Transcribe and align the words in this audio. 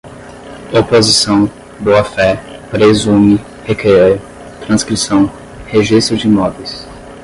oposição, 0.73 1.47
boa-fé, 1.79 2.35
presume, 2.71 3.39
requerer, 3.67 4.19
transcrição, 4.65 5.31
registro 5.67 6.17
de 6.17 6.25
imóveis 6.27 6.87